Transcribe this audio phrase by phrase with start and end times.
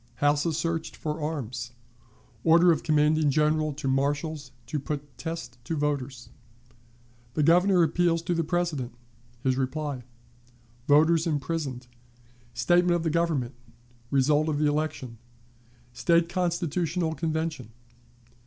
[0.15, 1.73] Houses searched for Arms.
[2.43, 6.29] Order of Commanding General to Marshals to put Test to Voters.
[7.35, 8.95] The Governor appeals to the President.
[9.43, 10.01] His Reply.
[10.87, 11.85] Voters imprisoned.
[12.55, 13.51] Statement of the Governor.
[14.09, 15.19] Result of the Election.
[15.93, 17.69] State Constitutional Convention.